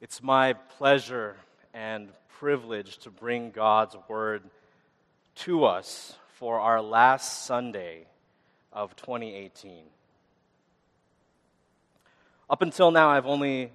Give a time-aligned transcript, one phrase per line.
[0.00, 1.34] It's my pleasure
[1.74, 4.44] and privilege to bring God's Word
[5.38, 8.06] to us for our last Sunday
[8.72, 9.82] of 2018.
[12.48, 13.72] Up until now, I've only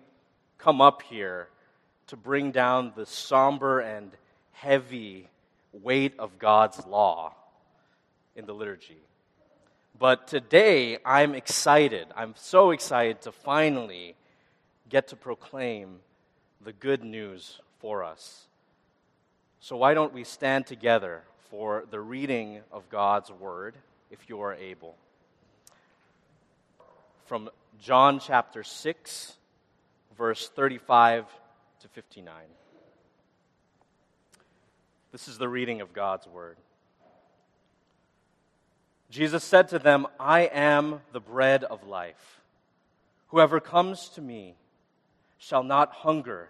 [0.57, 1.50] come up here
[2.07, 4.10] to bring down the somber and
[4.54, 5.28] heavy
[5.74, 7.34] weight of God's law
[8.34, 9.02] in the liturgy.
[10.00, 12.08] But today, I'm excited.
[12.16, 14.16] I'm so excited to finally
[14.88, 16.00] get to proclaim
[16.64, 18.48] the good news for us.
[19.60, 23.76] So, why don't we stand together for the reading of God's word,
[24.12, 24.96] if you are able?
[27.26, 27.50] From
[27.80, 29.34] John chapter 6,
[30.18, 31.26] verse 35
[31.82, 32.34] to 59.
[35.11, 36.58] This is the reading of God's word.
[39.09, 42.42] Jesus said to them, I am the bread of life.
[43.28, 44.56] Whoever comes to me
[45.38, 46.50] shall not hunger,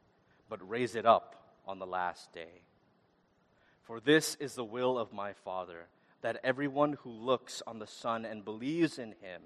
[0.51, 1.35] but raise it up
[1.65, 2.61] on the last day.
[3.83, 5.85] For this is the will of my Father,
[6.21, 9.41] that everyone who looks on the Son and believes in him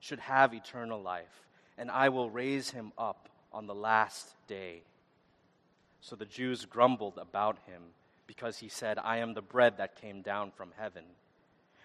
[0.00, 1.46] should have eternal life,
[1.78, 4.82] and I will raise him up on the last day.
[6.00, 7.82] So the Jews grumbled about him
[8.26, 11.04] because he said, I am the bread that came down from heaven.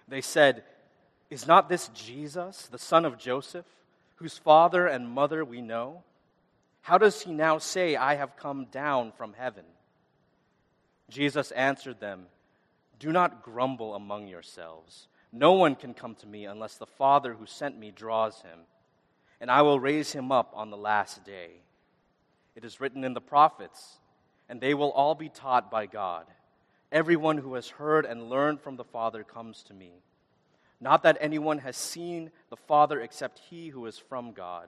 [0.07, 0.63] They said,
[1.29, 3.67] Is not this Jesus, the son of Joseph,
[4.15, 6.01] whose father and mother we know?
[6.83, 9.63] How does he now say, I have come down from heaven?
[11.09, 12.25] Jesus answered them,
[12.99, 15.07] Do not grumble among yourselves.
[15.31, 18.59] No one can come to me unless the Father who sent me draws him,
[19.39, 21.51] and I will raise him up on the last day.
[22.53, 23.99] It is written in the prophets,
[24.49, 26.25] and they will all be taught by God.
[26.91, 29.93] Everyone who has heard and learned from the Father comes to me.
[30.81, 34.67] Not that anyone has seen the Father except he who is from God.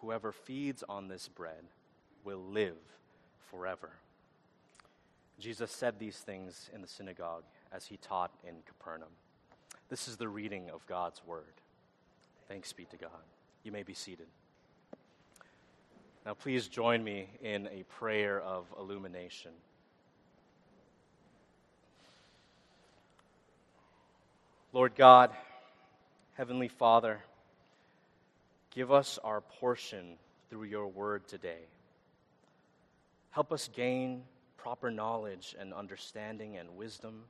[0.00, 1.64] Whoever feeds on this bread
[2.24, 2.76] will live
[3.50, 3.90] forever.
[5.38, 9.10] Jesus said these things in the synagogue as he taught in Capernaum.
[9.88, 11.54] This is the reading of God's word.
[12.48, 13.10] Thanks be to God.
[13.62, 14.26] You may be seated.
[16.24, 19.52] Now, please join me in a prayer of illumination.
[24.72, 25.30] Lord God,
[26.34, 27.20] Heavenly Father,
[28.70, 30.16] give us our portion
[30.48, 31.60] through your word today.
[33.30, 34.22] Help us gain
[34.56, 37.22] proper knowledge and understanding and wisdom.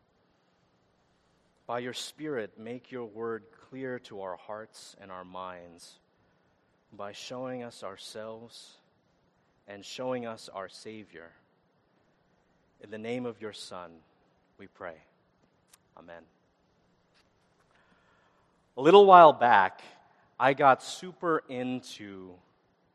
[1.67, 5.99] By your Spirit, make your word clear to our hearts and our minds
[6.93, 8.79] by showing us ourselves
[9.69, 11.31] and showing us our Savior.
[12.83, 13.91] In the name of your Son,
[14.59, 14.97] we pray.
[15.97, 16.23] Amen.
[18.77, 19.83] A little while back,
[20.43, 22.31] I got super into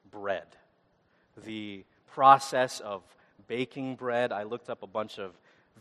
[0.10, 0.48] bread,
[1.46, 3.04] the process of
[3.48, 4.32] baking bread.
[4.32, 5.32] I looked up a bunch of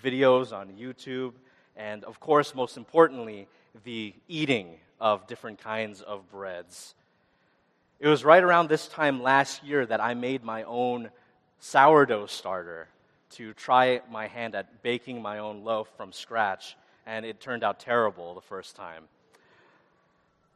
[0.05, 1.33] videos on YouTube,
[1.75, 3.49] and of course, most importantly,
[3.85, 6.95] the eating of different kinds of breads.
[7.99, 11.09] It was right around this time last year that I made my own
[11.61, 12.89] sourdough starter
[13.37, 16.77] to try my hand at baking my own loaf from scratch,
[17.07, 19.05] and it turned out terrible the first time.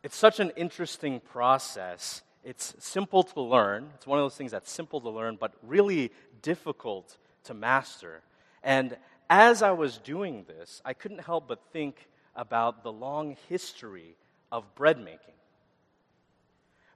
[0.03, 2.23] It's such an interesting process.
[2.45, 3.91] It's simple to learn.
[3.95, 8.23] It's one of those things that's simple to learn, but really difficult to master.
[8.63, 8.97] And
[9.29, 14.17] as I was doing this, I couldn't help but think about the long history
[14.53, 15.35] of bread making.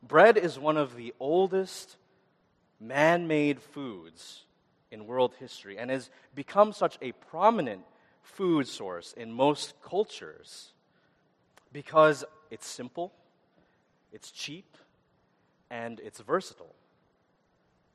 [0.03, 1.97] Bread is one of the oldest
[2.81, 4.45] man made foods
[4.91, 7.83] in world history and has become such a prominent
[8.23, 10.73] food source in most cultures
[11.73, 13.15] because it's simple,
[14.13, 14.77] it's cheap,
[15.71, 16.75] and it's versatile.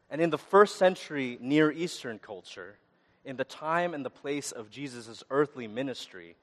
[0.10, 2.78] And in the first century Near Eastern culture,
[3.24, 6.36] in the time and the place of Jesus' earthly ministry,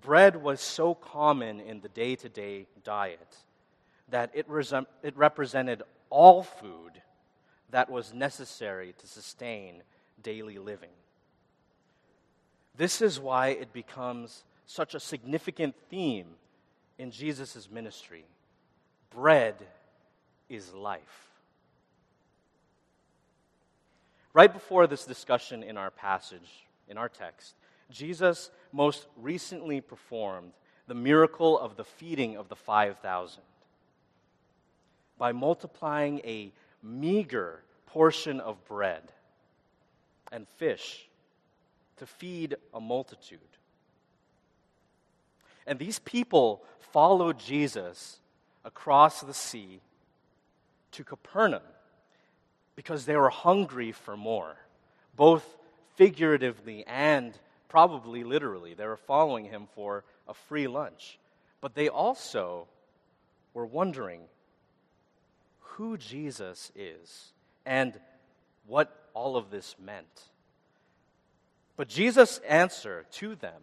[0.00, 3.36] bread was so common in the day to day diet
[4.08, 4.46] that it,
[5.02, 7.02] it represented all food
[7.72, 9.82] that was necessary to sustain
[10.22, 10.96] daily living.
[12.74, 16.36] This is why it becomes such a significant theme
[16.98, 18.24] in Jesus' ministry.
[19.10, 19.54] Bread
[20.48, 21.28] is life.
[24.32, 27.54] Right before this discussion in our passage, in our text,
[27.90, 30.52] Jesus most recently performed
[30.86, 33.42] the miracle of the feeding of the 5,000
[35.16, 36.52] by multiplying a
[36.82, 39.02] meager portion of bread
[40.32, 41.08] and fish
[41.96, 43.38] to feed a multitude.
[45.66, 46.62] And these people
[46.92, 48.18] followed Jesus
[48.64, 49.80] across the sea
[50.92, 51.62] to Capernaum
[52.76, 54.56] because they were hungry for more,
[55.16, 55.44] both
[55.96, 57.38] figuratively and
[57.68, 58.74] probably literally.
[58.74, 61.18] They were following him for a free lunch.
[61.60, 62.68] But they also
[63.52, 64.20] were wondering
[65.60, 67.32] who Jesus is
[67.64, 67.98] and
[68.66, 70.22] what all of this meant.
[71.76, 73.62] But Jesus' answer to them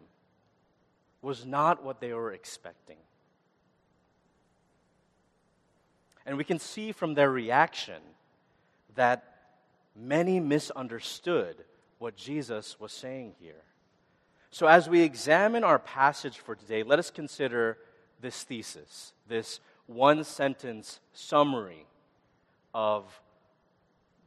[1.21, 2.97] was not what they were expecting.
[6.25, 8.01] And we can see from their reaction
[8.95, 9.23] that
[9.95, 11.63] many misunderstood
[11.99, 13.63] what Jesus was saying here.
[14.49, 17.77] So, as we examine our passage for today, let us consider
[18.19, 21.85] this thesis, this one sentence summary
[22.73, 23.05] of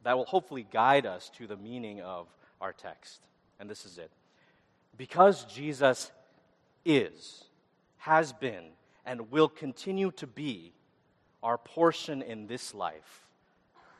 [0.03, 2.27] that will hopefully guide us to the meaning of
[2.61, 3.21] our text.
[3.59, 4.11] And this is it.
[4.97, 6.11] Because Jesus
[6.85, 7.43] is,
[7.97, 8.63] has been,
[9.05, 10.71] and will continue to be
[11.43, 13.25] our portion in this life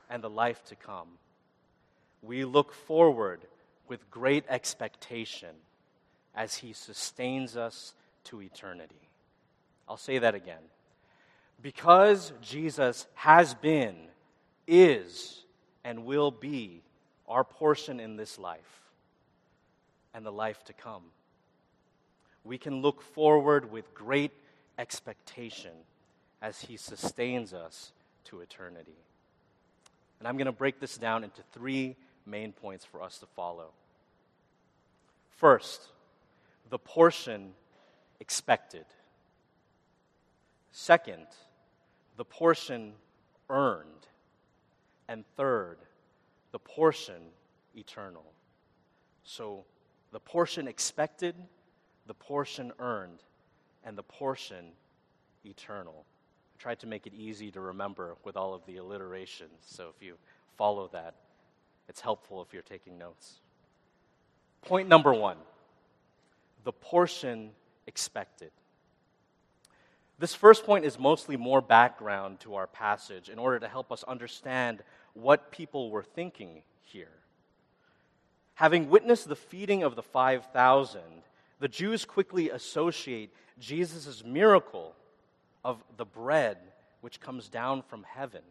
[0.09, 1.07] and the life to come,
[2.21, 3.41] we look forward
[3.87, 5.55] with great expectation
[6.35, 7.93] as He sustains us
[8.25, 9.09] to eternity.
[9.87, 10.61] I'll say that again.
[11.61, 13.95] Because Jesus has been,
[14.67, 15.43] is,
[15.83, 16.81] and will be
[17.27, 18.81] our portion in this life
[20.13, 21.03] and the life to come,
[22.45, 24.31] we can look forward with great
[24.77, 25.71] expectation
[26.41, 27.91] as He sustains us
[28.25, 28.97] to eternity.
[30.19, 31.95] And I'm going to break this down into three
[32.25, 33.71] main points for us to follow.
[35.31, 35.81] First,
[36.69, 37.51] the portion
[38.19, 38.85] expected.
[40.71, 41.25] Second,
[42.17, 42.93] the portion
[43.49, 43.89] earned.
[45.07, 45.77] And third,
[46.51, 47.21] the portion
[47.75, 48.25] eternal.
[49.23, 49.65] So,
[50.11, 51.35] the portion expected,
[52.07, 53.19] the portion earned,
[53.83, 54.71] and the portion
[55.45, 56.05] eternal.
[56.57, 60.05] I tried to make it easy to remember with all of the alliterations, so if
[60.05, 60.15] you
[60.57, 61.15] follow that,
[61.87, 63.39] it's helpful if you're taking notes.
[64.61, 65.37] Point number one
[66.63, 67.51] the portion
[67.85, 68.49] expected.
[70.17, 74.03] This first point is mostly more background to our passage in order to help us
[74.03, 74.81] understand
[75.13, 77.11] what people were thinking here.
[78.55, 81.01] Having witnessed the feeding of the 5,000,
[81.65, 84.93] the Jews quickly associate Jesus' miracle
[85.63, 86.59] of the bread
[87.01, 88.43] which comes down from heaven,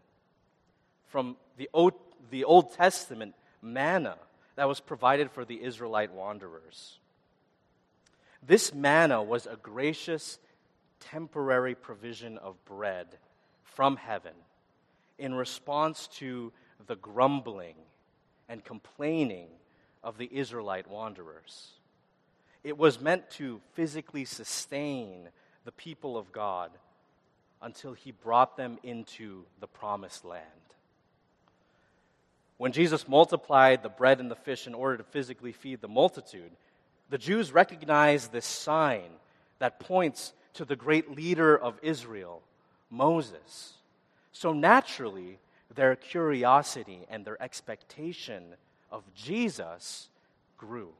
[1.06, 1.92] from the Old,
[2.33, 4.16] the Old Testament manna
[4.56, 6.99] that was provided for the Israelite wanderers.
[8.44, 10.40] This manna was a gracious,
[10.99, 13.06] temporary provision of bread
[13.62, 14.35] from heaven
[15.21, 16.52] in response to
[16.88, 17.76] the grumbling
[18.49, 19.47] and complaining
[20.02, 21.75] of the Israelite wanderers.
[22.64, 25.28] It was meant to physically sustain
[25.64, 26.71] the people of God
[27.62, 30.42] until he brought them into the promised land.
[32.56, 36.52] When Jesus multiplied the bread and the fish in order to physically feed the multitude,
[37.11, 39.11] The Jews recognized this sign
[39.59, 42.42] that points to the great leader of Israel,
[42.90, 43.75] Moses.
[44.33, 45.38] So naturally,
[45.75, 48.54] their curiosity and their expectation
[48.90, 50.09] of Jesus
[50.56, 50.90] grew.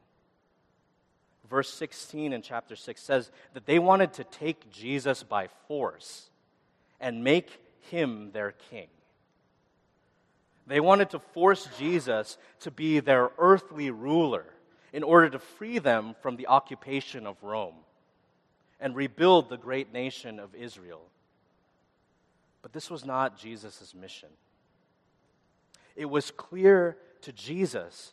[1.49, 6.31] Verse 16 in chapter 6 says that they wanted to take Jesus by force
[7.01, 7.61] and make
[7.91, 8.89] him their king.
[10.67, 14.47] They wanted to force Jesus to be their earthly ruler
[14.93, 17.75] in order to free them from the occupation of Rome
[18.81, 21.03] and rebuild the great nation of Israel.
[22.63, 24.31] But this was not Jesus' mission.
[25.97, 28.13] It was clear to Jesus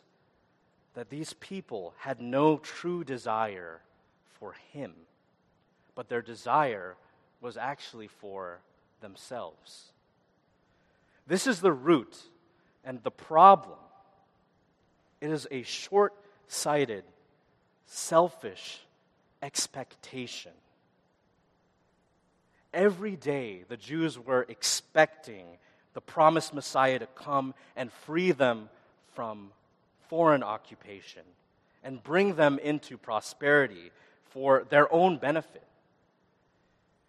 [0.94, 3.80] that these people had no true desire
[4.38, 4.92] for him,
[5.94, 6.96] but their desire
[7.40, 8.60] was actually for
[9.00, 9.92] themselves.
[11.26, 12.16] This is the root
[12.84, 13.78] and the problem.
[15.20, 16.12] It is a short
[16.48, 17.04] sighted,
[17.86, 18.80] selfish
[19.42, 20.52] expectation.
[22.74, 25.44] Every day, the Jews were expecting
[25.94, 28.68] the promised Messiah to come and free them
[29.14, 29.50] from
[30.12, 31.22] foreign occupation
[31.82, 33.90] and bring them into prosperity
[34.28, 35.64] for their own benefit.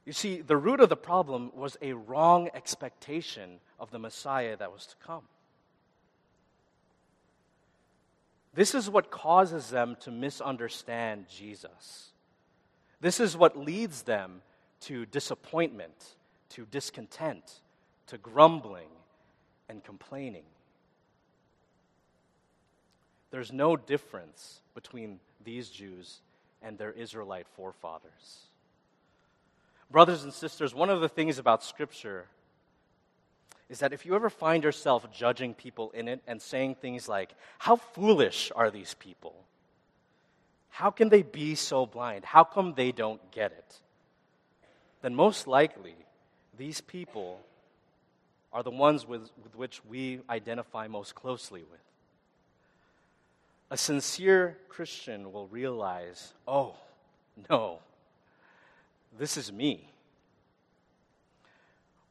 [0.06, 4.72] You see, the root of the problem was a wrong expectation of the Messiah that
[4.72, 5.24] was to come.
[8.54, 12.14] This is what causes them to misunderstand Jesus.
[13.02, 14.42] This is what leads them
[14.84, 16.16] to disappointment,
[16.52, 17.60] to discontent,
[18.08, 18.88] to grumbling
[19.68, 20.46] and complaining.
[23.34, 26.20] There's no difference between these Jews
[26.62, 28.46] and their Israelite forefathers.
[29.90, 32.28] Brothers and sisters, one of the things about Scripture
[33.70, 37.32] is that if you ever find yourself judging people in it and saying things like,
[37.58, 39.34] How foolish are these people?
[40.70, 42.26] How can they be so blind?
[42.26, 43.80] How come they don't get it?
[45.02, 45.96] Then most likely,
[46.56, 47.40] these people
[48.54, 51.80] are the ones with, with which we identify most closely with.
[53.74, 56.76] A sincere Christian will realize, oh,
[57.50, 57.80] no,
[59.18, 59.90] this is me.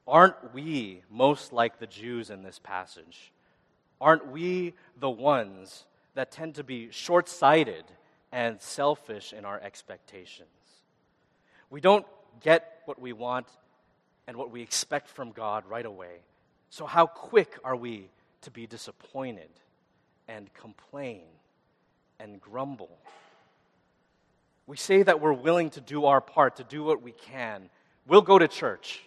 [0.08, 3.30] Aren't we most like the Jews in this passage?
[4.00, 7.84] Aren't we the ones that tend to be short sighted
[8.32, 10.48] and selfish in our expectations?
[11.70, 12.06] We don't
[12.40, 13.46] get what we want
[14.26, 16.22] and what we expect from God right away.
[16.70, 19.50] So, how quick are we to be disappointed
[20.26, 21.22] and complain
[22.20, 22.98] and grumble?
[24.66, 27.68] We say that we're willing to do our part, to do what we can.
[28.06, 29.02] We'll go to church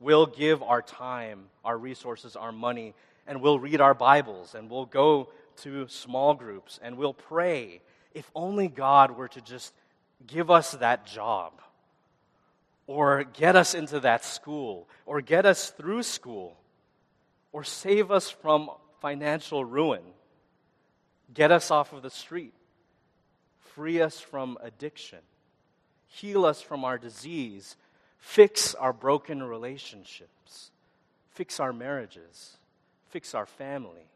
[0.00, 2.94] we'll give our time, our resources, our money,
[3.26, 5.28] and we'll read our Bibles and we'll go
[5.58, 7.82] to small groups and we'll pray.
[8.14, 9.72] If only God were to just
[10.26, 11.52] give us that job
[12.86, 16.56] or get us into that school or get us through school
[17.52, 20.02] or save us from financial ruin,
[21.32, 22.54] get us off of the street,
[23.60, 25.20] free us from addiction,
[26.08, 27.76] heal us from our disease
[28.20, 30.70] fix our broken relationships,
[31.30, 32.56] fix our marriages,
[33.08, 34.06] fix our family,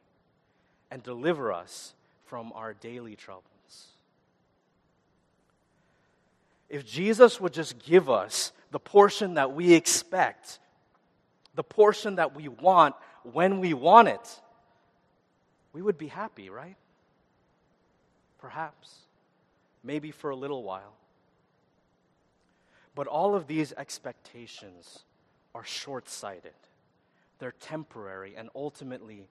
[0.91, 1.95] and deliver us
[2.27, 3.43] from our daily troubles.
[6.69, 10.59] If Jesus would just give us the portion that we expect,
[11.55, 14.41] the portion that we want when we want it,
[15.73, 16.77] we would be happy, right?
[18.45, 18.97] Perhaps.
[19.83, 20.93] Maybe for a little while.
[22.95, 24.99] But all of these expectations
[25.55, 26.53] are short sighted,
[27.39, 29.29] they're temporary, and ultimately,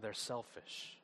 [0.00, 0.96] they're selfish.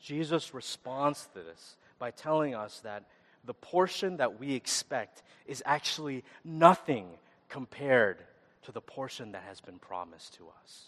[0.00, 3.02] Jesus responds to this by telling us that
[3.44, 7.08] the portion that we expect is actually nothing
[7.48, 8.18] compared
[8.62, 10.84] to the portion that has been promised to us.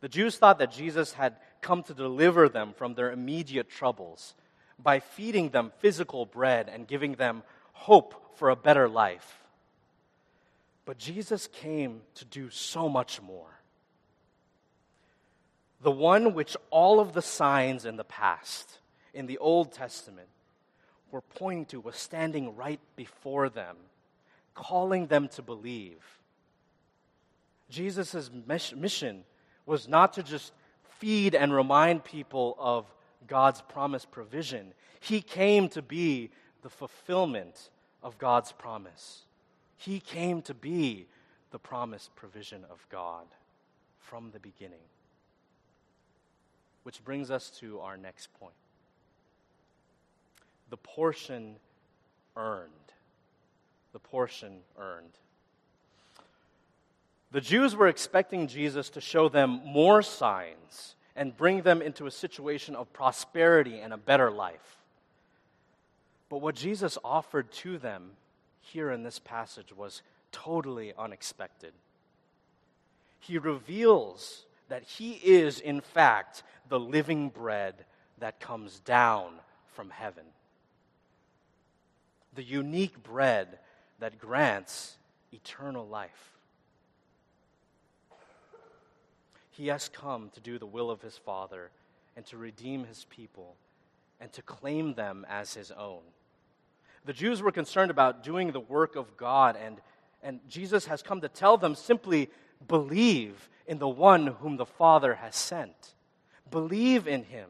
[0.00, 4.34] The Jews thought that Jesus had come to deliver them from their immediate troubles
[4.78, 9.40] by feeding them physical bread and giving them hope for a better life.
[10.84, 13.60] But Jesus came to do so much more.
[15.82, 18.78] The one which all of the signs in the past,
[19.14, 20.28] in the Old Testament,
[21.10, 23.76] were pointing to was standing right before them,
[24.54, 26.02] calling them to believe.
[27.70, 28.30] Jesus'
[28.76, 29.24] mission
[29.64, 30.52] was not to just
[31.00, 32.86] feed and remind people of
[33.26, 34.74] God's promised provision.
[35.00, 36.30] He came to be
[36.62, 37.70] the fulfillment
[38.02, 39.22] of God's promise.
[39.76, 41.06] He came to be
[41.50, 43.24] the promised provision of God
[43.98, 44.84] from the beginning.
[46.84, 48.54] Which brings us to our next point.
[50.70, 51.56] the portion
[52.36, 52.70] earned.
[53.92, 55.18] The portion earned.
[57.32, 62.10] The Jews were expecting Jesus to show them more signs and bring them into a
[62.10, 64.78] situation of prosperity and a better life.
[66.28, 68.12] But what Jesus offered to them
[68.60, 71.72] here in this passage was totally unexpected.
[73.20, 77.74] He reveals that He is, in fact, the living bread
[78.18, 79.34] that comes down
[79.74, 80.24] from heaven.
[82.34, 83.58] The unique bread
[83.98, 84.96] that grants
[85.32, 86.38] eternal life.
[89.50, 91.70] He has come to do the will of his Father
[92.16, 93.56] and to redeem his people
[94.20, 96.00] and to claim them as his own.
[97.04, 99.80] The Jews were concerned about doing the work of God, and,
[100.22, 102.28] and Jesus has come to tell them simply
[102.68, 105.94] believe in the one whom the Father has sent.
[106.50, 107.48] Believe in him,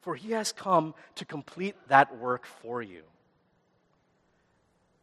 [0.00, 3.02] for he has come to complete that work for you.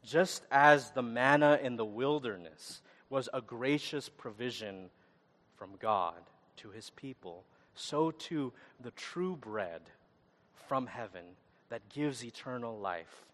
[0.05, 4.89] Just as the manna in the wilderness was a gracious provision
[5.61, 6.15] from God
[6.57, 7.43] to his people,
[7.75, 8.51] so too
[8.83, 9.81] the true bread
[10.67, 11.21] from heaven
[11.69, 13.27] that gives eternal life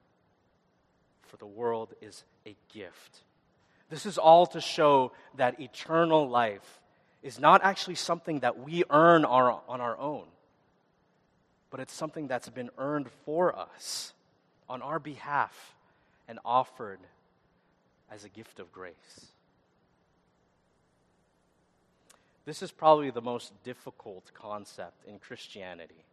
[1.22, 3.22] for the world is a gift.
[3.90, 6.82] This is all to show that eternal life
[7.24, 10.26] is not actually something that we earn our, on our own,
[11.72, 14.12] but it's something that's been earned for us
[14.68, 15.76] on our behalf
[16.28, 17.00] and offered
[18.12, 19.32] as a gift of grace.
[22.48, 26.06] This is probably the most difficult concept in Christianity.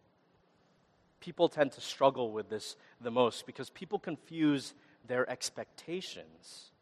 [1.20, 4.74] People tend to struggle with this the most because people confuse
[5.06, 6.72] their expectations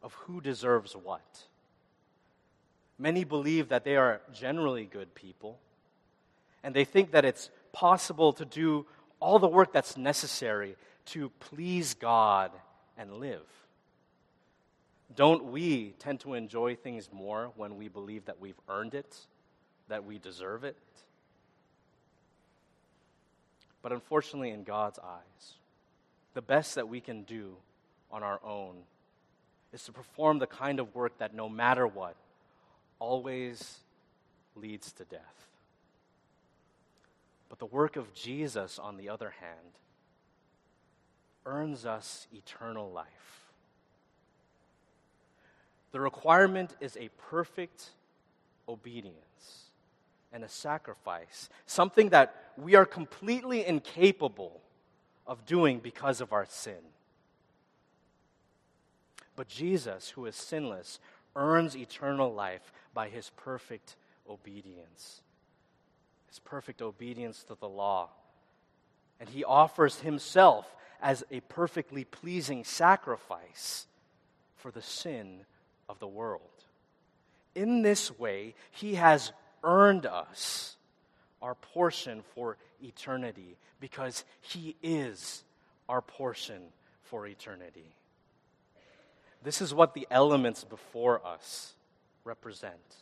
[0.00, 1.42] of who deserves what.
[3.00, 5.58] Many believe that they are generally good people,
[6.62, 8.86] and they think that it's possible to do
[9.18, 12.52] all the work that's necessary to please God
[12.96, 13.63] and live.
[15.16, 19.16] Don't we tend to enjoy things more when we believe that we've earned it,
[19.88, 20.76] that we deserve it?
[23.82, 25.54] But unfortunately, in God's eyes,
[26.32, 27.54] the best that we can do
[28.10, 28.76] on our own
[29.72, 32.16] is to perform the kind of work that no matter what
[32.98, 33.80] always
[34.56, 35.48] leads to death.
[37.48, 39.78] But the work of Jesus, on the other hand,
[41.46, 43.43] earns us eternal life.
[45.94, 47.90] The requirement is a perfect
[48.68, 49.70] obedience
[50.32, 54.60] and a sacrifice, something that we are completely incapable
[55.24, 56.82] of doing because of our sin.
[59.36, 60.98] But Jesus, who is sinless,
[61.36, 63.94] earns eternal life by his perfect
[64.28, 65.22] obedience.
[66.26, 68.08] His perfect obedience to the law.
[69.20, 73.86] And he offers himself as a perfectly pleasing sacrifice
[74.56, 75.46] for the sin
[75.88, 76.42] of the world.
[77.54, 80.76] In this way, he has earned us
[81.44, 85.44] our portion for eternity because He is
[85.90, 86.62] our portion
[87.02, 87.94] for eternity.
[89.42, 91.74] This is what the elements before us
[92.24, 92.96] represent.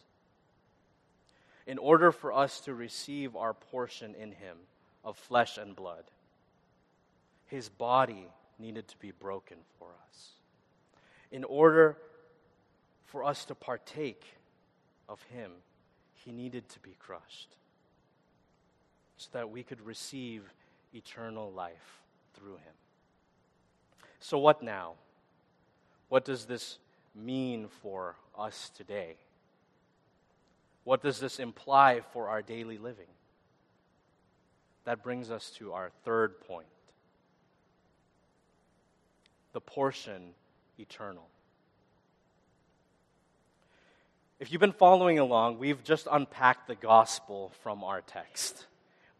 [1.68, 4.56] In order for us to receive our portion in Him
[5.04, 6.02] of flesh and blood,
[7.46, 8.26] His body
[8.58, 10.30] needed to be broken for us.
[11.30, 11.96] In order
[13.12, 14.24] for us to partake
[15.06, 15.50] of Him,
[16.14, 17.56] He needed to be crushed
[19.18, 20.42] so that we could receive
[20.94, 22.00] eternal life
[22.34, 22.74] through him.
[24.18, 24.94] So, what now?
[26.08, 26.78] What does this
[27.14, 29.16] mean for us today?
[30.84, 33.06] What does this imply for our daily living?
[34.84, 36.66] That brings us to our third point
[39.52, 40.30] the portion
[40.78, 41.28] eternal.
[44.42, 48.66] If you've been following along, we've just unpacked the gospel from our text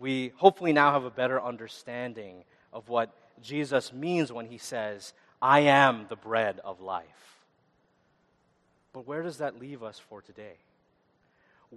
[0.03, 5.61] we hopefully now have a better understanding of what Jesus means when he says, I
[5.61, 7.07] am the bread of life.
[8.93, 10.57] But where does that leave us for today?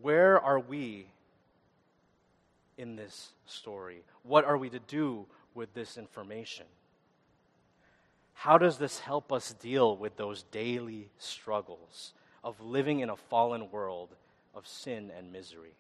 [0.02, 1.06] Where are we
[2.80, 4.02] in this story?
[4.24, 6.66] What are we to do with this information?
[8.34, 12.14] How does this help us deal with those daily struggles
[12.46, 14.16] of living in a fallen world
[14.54, 15.74] of sin and misery?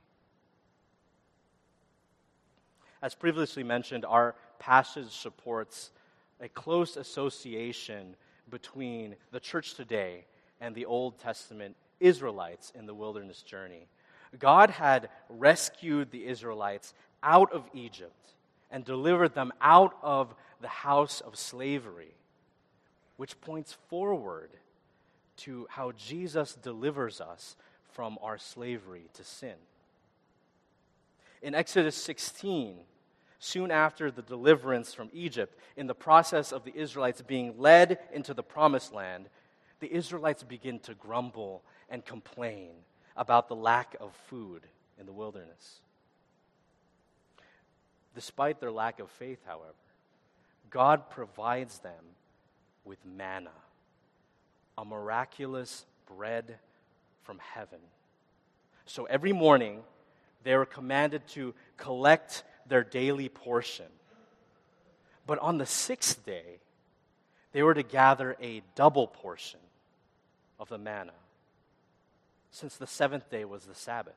[3.01, 5.91] As previously mentioned, our passage supports
[6.41, 8.15] a close association
[8.49, 10.25] between the church today
[10.60, 13.88] and the Old Testament Israelites in the wilderness journey.
[14.39, 18.34] God had rescued the Israelites out of Egypt
[18.71, 22.15] and delivered them out of the house of slavery,
[23.17, 24.49] which points forward
[25.38, 27.56] to how Jesus delivers us
[27.93, 29.56] from our slavery to sin.
[31.41, 32.78] In Exodus 16,
[33.39, 38.34] soon after the deliverance from Egypt, in the process of the Israelites being led into
[38.34, 39.30] the promised land,
[39.80, 42.71] the Israelites begin to grumble and complain
[43.15, 44.63] about the lack of food
[45.00, 45.80] in the wilderness.
[48.15, 49.74] Despite their lack of faith, however,
[50.69, 52.04] God provides them
[52.84, 53.52] with manna,
[54.78, 56.58] a miraculous bread
[57.24, 57.80] from heaven.
[58.86, 59.84] So every morning,
[60.44, 63.88] they were commanded to collect their daily portion.
[65.26, 66.60] But on the sixth day,
[67.52, 69.60] they were to gather a double portion
[70.60, 71.14] of the manna,
[72.52, 74.14] since the seventh day was the Sabbath.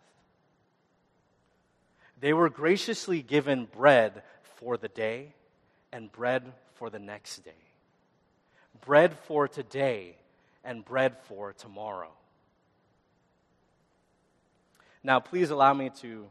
[2.21, 4.23] They were graciously given bread
[4.57, 5.35] for the day
[5.93, 7.51] and bread for the next day,
[8.85, 10.17] bread for today
[10.65, 12.11] and bread for tomorrow.
[15.03, 16.27] Now, please allow me to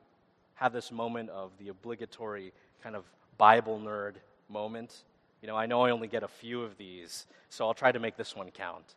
[0.55, 2.51] have this moment of the obligatory
[2.83, 3.05] kind of
[3.37, 4.15] Bible nerd
[4.49, 5.03] moment.
[5.41, 7.99] You know, I know I only get a few of these, so I'll try to
[7.99, 8.95] make this one count.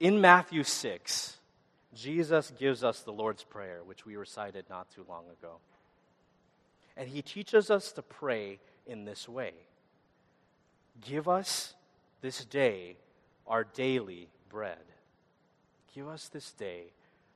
[0.00, 1.36] In Matthew 6,
[1.94, 5.56] Jesus gives us the Lord's Prayer, which we recited not too long ago.
[6.96, 9.52] And he teaches us to pray in this way
[11.00, 11.74] Give us
[12.20, 12.96] this day
[13.50, 14.78] our daily bread.
[15.94, 16.84] Give us this day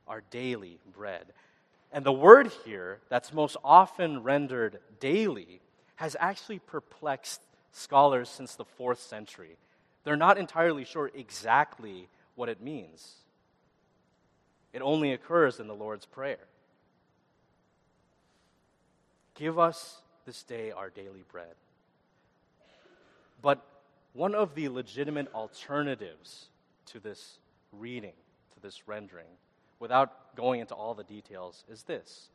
[0.07, 1.25] our daily bread.
[1.91, 5.59] And the word here, that's most often rendered daily,
[5.95, 9.57] has actually perplexed scholars since the fourth century.
[10.03, 13.15] They're not entirely sure exactly what it means.
[14.73, 16.47] It only occurs in the Lord's Prayer.
[19.35, 21.55] Give us this day our daily bread.
[23.41, 23.65] But
[24.15, 26.47] one of the legitimate alternatives
[26.87, 27.37] to this
[27.73, 28.13] reading,
[28.53, 29.27] to this rendering,
[29.79, 32.29] without going into all the details, is this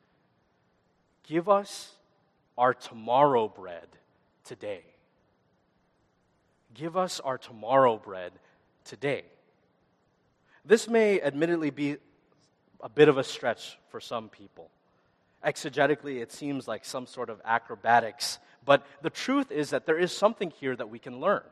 [1.27, 1.93] Give us
[2.59, 3.87] our tomorrow bread
[4.45, 4.83] today.
[6.75, 8.33] Give us our tomorrow bread
[8.85, 9.25] today.
[10.65, 11.97] This may admittedly be
[12.83, 14.71] a bit of a stretch for some people.
[15.45, 20.13] Exegetically, it seems like some sort of acrobatics, but the truth is that there is
[20.13, 21.43] something here that we can learn.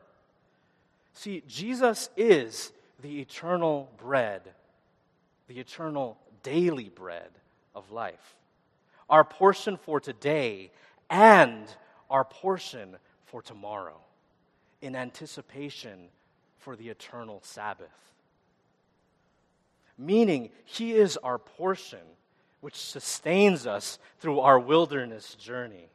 [1.13, 4.41] See, Jesus is the eternal bread
[5.49, 7.29] the eternal daily bread
[7.75, 8.35] of life.
[9.09, 10.71] Our portion for today
[11.09, 11.65] and
[12.09, 12.95] our portion
[13.25, 13.99] for tomorrow
[14.81, 16.09] in anticipation
[16.59, 17.87] for the eternal Sabbath.
[19.97, 21.99] Meaning, He is our portion
[22.61, 25.89] which sustains us through our wilderness journey,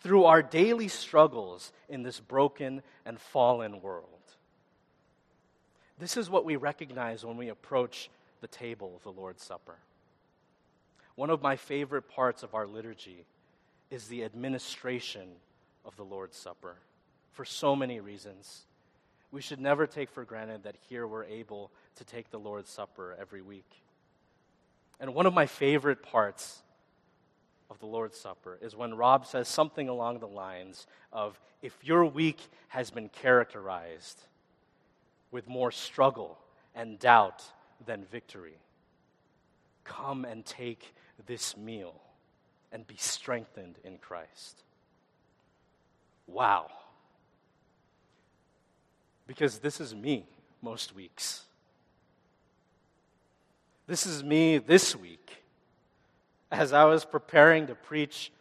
[0.00, 4.04] through our daily struggles in this broken and fallen world.
[5.98, 8.08] This is what we recognize when we approach
[8.40, 9.76] the table of the Lord's Supper.
[11.16, 13.24] One of my favorite parts of our liturgy
[13.90, 15.28] is the administration
[15.84, 16.76] of the Lord's Supper
[17.32, 18.62] for so many reasons.
[19.32, 23.16] We should never take for granted that here we're able to take the Lord's Supper
[23.20, 23.68] every week.
[25.00, 26.62] And one of my favorite parts
[27.80, 32.38] the Lord's Supper is when Rob says something along the lines of if your week
[32.68, 34.22] has been characterized
[35.30, 36.38] with more struggle
[36.74, 37.42] and doubt
[37.84, 38.58] than victory.
[39.84, 40.94] Come and take
[41.26, 42.00] this meal
[42.72, 44.62] and be strengthened in Christ.
[46.26, 46.68] Wow.
[49.26, 50.26] Because this is me
[50.62, 51.44] most weeks.
[53.86, 55.42] This is me this week.
[56.50, 58.32] As I was preparing to preach,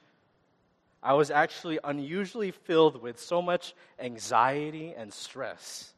[1.04, 5.94] I was actually unusually filled with so much anxiety and stress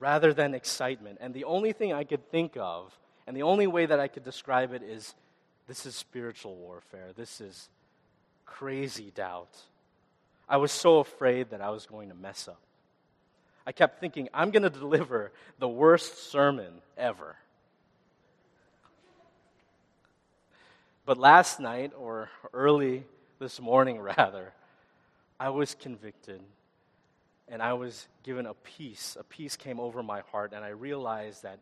[0.00, 1.18] rather than excitement.
[1.20, 2.96] And the only thing I could think of,
[3.26, 5.14] and the only way that I could describe it is
[5.66, 7.10] this is spiritual warfare.
[7.16, 7.68] This is
[8.46, 9.54] crazy doubt.
[10.48, 12.60] I was so afraid that I was going to mess up.
[13.66, 17.36] I kept thinking, I'm going to deliver the worst sermon ever.
[21.08, 23.02] But last night, or early
[23.38, 24.52] this morning rather,
[25.40, 26.42] I was convicted
[27.48, 29.16] and I was given a peace.
[29.18, 31.60] A peace came over my heart, and I realized that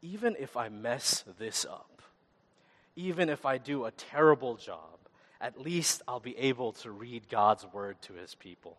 [0.00, 2.00] even if I mess this up,
[2.96, 4.96] even if I do a terrible job,
[5.38, 8.78] at least I'll be able to read God's word to his people.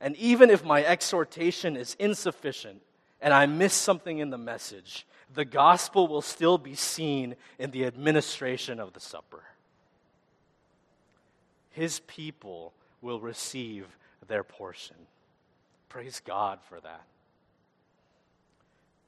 [0.00, 2.82] And even if my exhortation is insufficient
[3.20, 7.84] and I miss something in the message, the gospel will still be seen in the
[7.84, 9.42] administration of the supper.
[11.74, 13.86] his people will receive
[14.28, 14.96] their portion.
[15.88, 17.02] Praise God for that.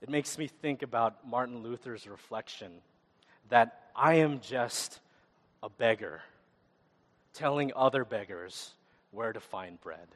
[0.03, 2.73] It makes me think about Martin Luther's reflection
[3.49, 5.01] that I am just
[5.63, 6.23] a beggar
[7.33, 8.73] telling other beggars
[9.13, 10.09] where to find bread.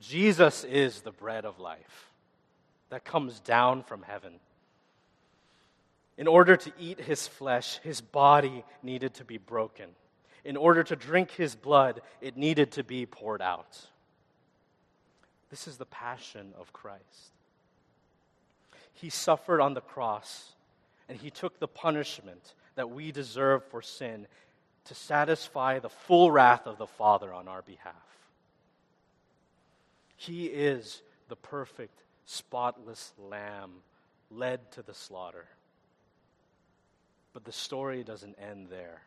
[0.00, 2.10] Jesus is the bread of life
[2.90, 4.34] that comes down from heaven.
[6.16, 9.90] In order to eat his flesh, his body needed to be broken.
[10.44, 13.80] In order to drink his blood, it needed to be poured out.
[15.50, 17.32] This is the passion of Christ.
[18.94, 20.54] He suffered on the cross,
[21.08, 24.26] and he took the punishment that we deserve for sin
[24.84, 27.94] to satisfy the full wrath of the Father on our behalf.
[30.16, 33.70] He is the perfect, spotless lamb
[34.30, 35.46] led to the slaughter.
[37.32, 39.02] But the story doesn't end there.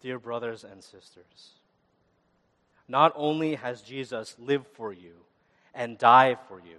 [0.00, 1.58] Dear brothers and sisters,
[2.88, 5.14] not only has Jesus lived for you
[5.74, 6.78] and died for you,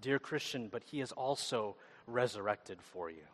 [0.00, 1.76] dear Christian, but he has also
[2.06, 3.24] resurrected for you.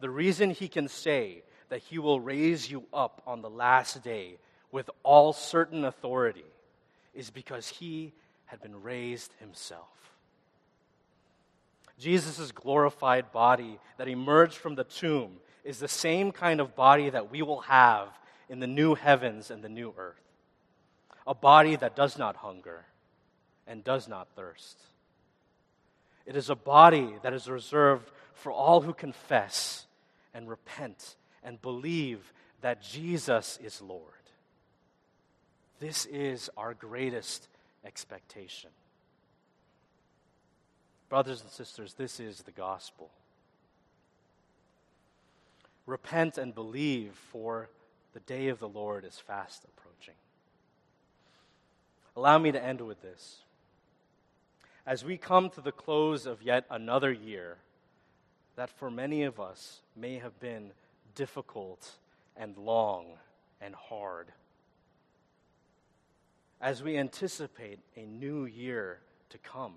[0.00, 4.38] The reason he can say that he will raise you up on the last day
[4.72, 6.46] with all certain authority
[7.14, 8.12] is because he
[8.46, 9.88] had been raised himself.
[11.98, 17.30] Jesus' glorified body that emerged from the tomb is the same kind of body that
[17.30, 18.08] we will have
[18.48, 20.16] in the new heavens and the new earth.
[21.26, 22.86] A body that does not hunger
[23.66, 24.80] and does not thirst.
[26.26, 29.86] It is a body that is reserved for all who confess
[30.32, 34.19] and repent and believe that Jesus is Lord.
[35.80, 37.48] This is our greatest
[37.86, 38.70] expectation.
[41.08, 43.10] Brothers and sisters, this is the gospel.
[45.86, 47.70] Repent and believe, for
[48.12, 50.14] the day of the Lord is fast approaching.
[52.14, 53.38] Allow me to end with this.
[54.86, 57.56] As we come to the close of yet another year,
[58.56, 60.72] that for many of us may have been
[61.14, 61.92] difficult
[62.36, 63.06] and long
[63.60, 64.26] and hard.
[66.60, 68.98] As we anticipate a new year
[69.30, 69.74] to come,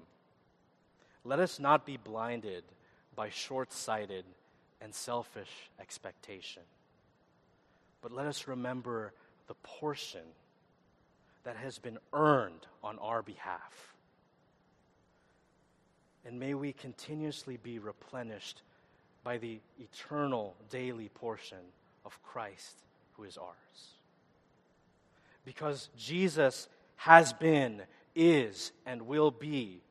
[1.23, 2.63] let us not be blinded
[3.15, 4.25] by short sighted
[4.81, 6.63] and selfish expectation,
[8.01, 9.13] but let us remember
[9.47, 10.23] the portion
[11.43, 13.93] that has been earned on our behalf.
[16.25, 18.61] And may we continuously be replenished
[19.23, 21.57] by the eternal daily portion
[22.05, 22.75] of Christ
[23.13, 23.53] who is ours.
[25.45, 27.81] Because Jesus has been,
[28.15, 29.81] is, and will be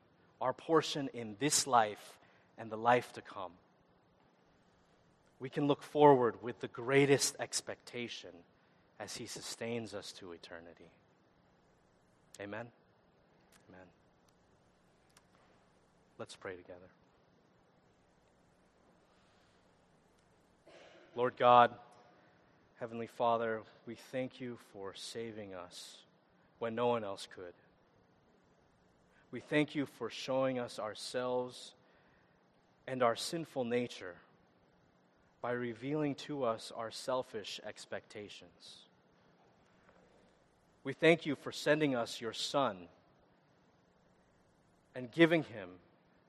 [0.41, 2.19] our portion in this life
[2.59, 3.53] and the life to come.
[5.39, 8.31] We can look forward with the greatest expectation
[9.01, 10.91] as He sustains us to eternity.
[12.41, 12.67] Amen.
[13.69, 13.87] Amen.
[16.19, 16.79] Let's pray together.
[21.15, 21.73] Lord God,
[22.81, 25.99] Heavenly Father, we thank you for saving us
[26.63, 27.55] when no one else could.
[29.33, 31.73] We thank you for showing us ourselves
[32.87, 34.15] and our sinful nature
[35.41, 38.77] by revealing to us our selfish expectations.
[40.85, 42.77] We thank you for sending us your Son
[44.95, 45.69] and giving him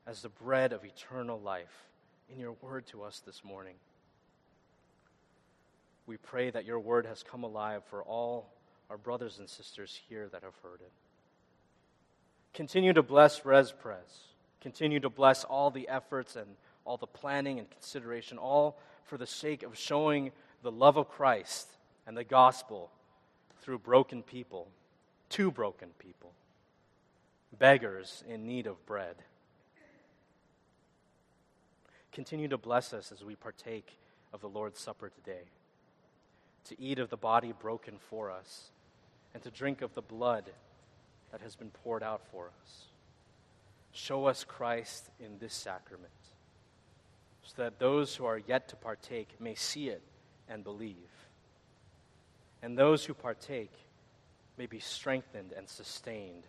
[0.07, 1.83] as the bread of eternal life
[2.33, 3.75] in your word to us this morning
[6.05, 8.49] we pray that your word has come alive for all
[8.89, 10.91] our brothers and sisters here that have heard it.
[12.53, 14.27] Continue to bless Res Pres.
[14.61, 16.47] Continue to bless all the efforts and
[16.85, 21.67] all the planning and consideration, all for the sake of showing the love of Christ
[22.05, 22.91] and the gospel
[23.61, 24.67] through broken people,
[25.29, 26.31] to broken people,
[27.57, 29.15] beggars in need of bread.
[32.11, 33.97] Continue to bless us as we partake
[34.31, 35.43] of the Lord's Supper today
[36.65, 38.71] to eat of the body broken for us,
[39.33, 40.45] and to drink of the blood
[41.31, 42.85] that has been poured out for us.
[43.91, 46.11] Show us Christ in this sacrament,
[47.43, 50.01] so that those who are yet to partake may see it
[50.47, 50.95] and believe,
[52.61, 53.73] and those who partake
[54.57, 56.43] may be strengthened and sustained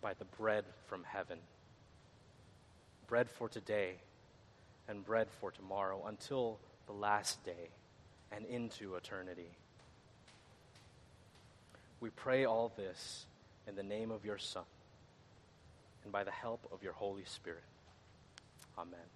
[0.00, 1.38] by the bread from heaven.
[3.06, 3.96] Bread for today
[4.88, 7.70] and bread for tomorrow until the last day
[8.34, 9.50] and into eternity.
[12.00, 13.26] We pray all this
[13.66, 14.64] in the name of your Son
[16.02, 17.62] and by the help of your Holy Spirit.
[18.78, 19.13] Amen.